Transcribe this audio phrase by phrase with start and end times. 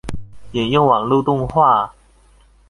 [0.53, 1.91] 引用網路動畫